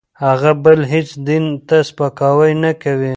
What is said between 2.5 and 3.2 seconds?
نه کوي.